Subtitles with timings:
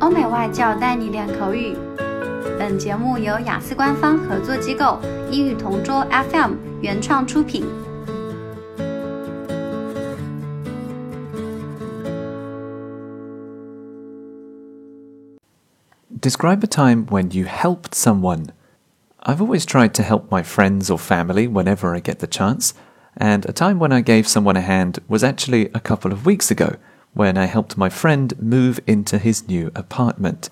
[0.00, 1.76] 欧美外教带你练口语。
[2.58, 4.98] 本节目由雅思官方合作机构
[5.30, 7.64] 英语同桌 FM 原创出品。
[16.20, 18.46] Describe a time when you helped someone.
[19.22, 22.70] I've always tried to help my friends or family whenever I get the chance,
[23.16, 26.50] and a time when I gave someone a hand was actually a couple of weeks
[26.50, 26.76] ago
[27.13, 30.49] when I helped my friend move into his new apartment.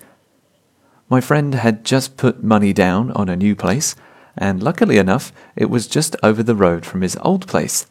[1.08, 3.96] My friend had just put money down on a new place,
[4.36, 7.86] and luckily enough, it was just over the road from his old place.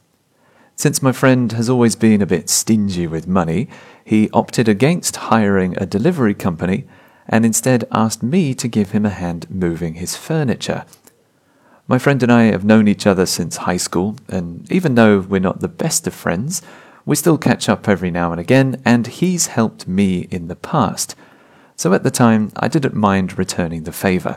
[0.76, 3.68] Since my friend has always been a bit stingy with money,
[4.06, 6.88] he opted against hiring a delivery company
[7.28, 10.86] and instead asked me to give him a hand moving his furniture.
[11.88, 15.40] My friend and I have known each other since high school, and even though we're
[15.40, 16.62] not the best of friends,
[17.10, 21.16] we still catch up every now and again, and he's helped me in the past.
[21.76, 24.36] So at the time, I didn't mind returning the favour.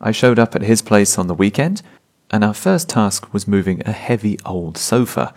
[0.00, 1.82] I showed up at his place on the weekend,
[2.30, 5.34] and our first task was moving a heavy old sofa.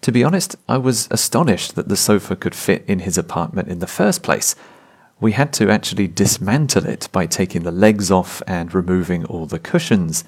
[0.00, 3.80] To be honest, I was astonished that the sofa could fit in his apartment in
[3.80, 4.56] the first place.
[5.20, 9.58] We had to actually dismantle it by taking the legs off and removing all the
[9.58, 10.24] cushions.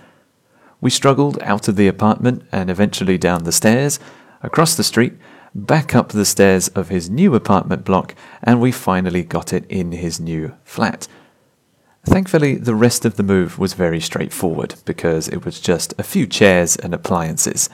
[0.83, 3.99] We struggled out of the apartment and eventually down the stairs,
[4.43, 5.15] across the street,
[5.55, 9.93] back up the stairs of his new apartment block, and we finally got it in
[9.93, 11.09] his new flat.
[12.05, 16.27] Thankfully, the rest of the move was very straightforward because it was just a few
[16.27, 17.69] chairs and appliances.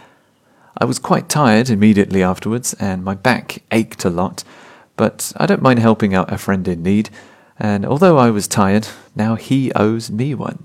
[0.77, 4.43] I was quite tired immediately afterwards, and my back ached a lot,
[4.97, 7.11] but I don't mind helping out a friend in need,
[7.59, 10.65] and although I was tired, now he owes me one.